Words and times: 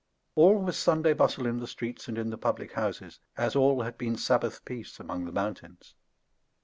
All 0.33 0.57
was 0.57 0.77
Sunday 0.77 1.13
bustle 1.13 1.45
in 1.45 1.59
the 1.59 1.67
streets 1.67 2.07
and 2.07 2.17
in 2.17 2.31
the 2.31 2.37
public 2.39 2.71
houses, 2.71 3.19
as 3.37 3.55
all 3.55 3.83
had 3.83 3.99
been 3.99 4.17
Sabbath 4.17 4.65
peace 4.65 4.99
among 4.99 5.25
the 5.25 5.31
mountains. 5.31 5.93